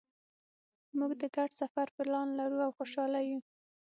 مونږ 0.97 1.11
د 1.21 1.23
ګډ 1.35 1.49
سفر 1.61 1.87
پلان 1.95 2.27
لرو 2.39 2.57
او 2.65 2.71
خوشحاله 2.77 3.19
یو 3.29 3.39